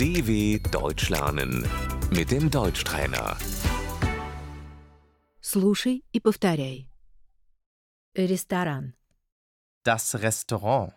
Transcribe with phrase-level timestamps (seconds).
[0.00, 1.66] DW Deutsch lernen
[2.10, 3.36] mit dem Deutschtrainer.
[5.40, 6.88] Слушай и повторяй.
[8.14, 8.94] Ресторан.
[9.84, 10.92] Das Restaurant.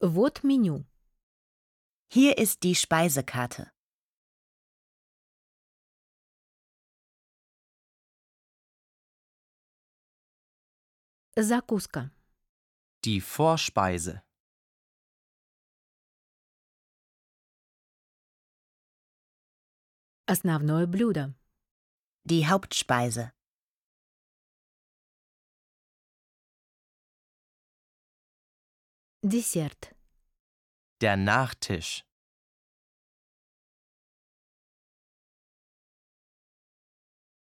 [0.00, 0.84] Вот меню.
[2.12, 3.70] Hier ist die Speisekarte.
[11.36, 12.10] Закуска.
[13.04, 14.22] Die Vorspeise.
[20.26, 21.34] Основное блюдо.
[22.24, 23.32] Die Hauptspeise.
[29.22, 29.94] Десерт.
[31.00, 32.04] Der Nachtisch.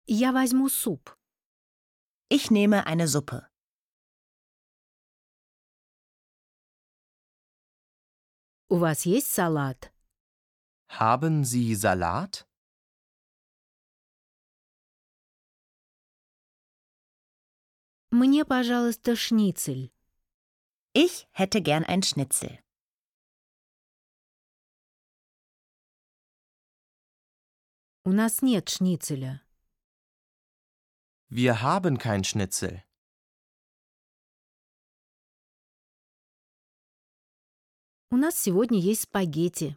[0.06, 1.16] Я возьму суп.
[2.28, 3.48] Ich nehme eine Suppe.
[8.68, 9.92] У вас есть салат?
[10.88, 12.46] Haben Sie Salat?
[18.18, 19.90] Мне, пожалуйста, шницель.
[20.92, 22.58] Ich hätte gern ein Schnitzel.
[28.04, 29.40] У нас нет шницеля.
[31.30, 32.82] Wir haben kein Schnitzel.
[38.10, 39.76] У нас сегодня есть спагетти.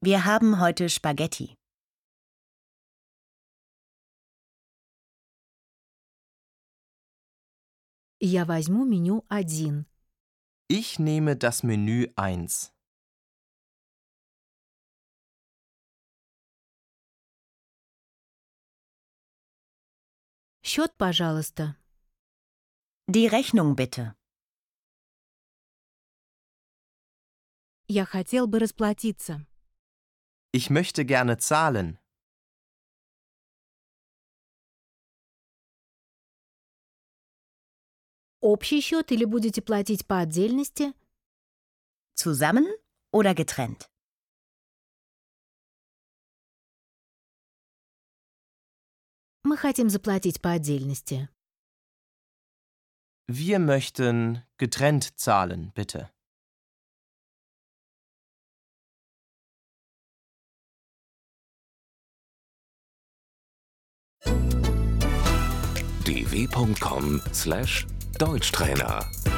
[0.00, 1.56] Wir haben heute Spaghetti.
[8.20, 9.86] Я возьму меню один.
[10.68, 12.72] Ich nehme das Menü 1.
[20.62, 21.76] Счет, пожалуйста.
[23.08, 24.16] Die Rechnung bitte.
[27.88, 29.46] Я хотел бы расплатиться.
[30.52, 31.98] Ich möchte gerne zahlen.
[38.40, 40.92] Общий счет или будете платить по отдельности?
[42.14, 42.66] Zusammen
[43.12, 43.88] oder getrennt?
[49.42, 51.28] Мы хотим заплатить по отдельности.
[53.28, 56.10] Wir möchten getrennt zahlen, bitte.
[68.21, 69.30] dw.com/deutschtrainer